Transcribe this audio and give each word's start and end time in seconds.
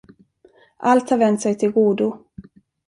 Allt 0.79 1.09
har 1.09 1.17
vänt 1.17 1.41
sig 1.41 1.55
till 1.57 1.71
godo. 1.71 2.17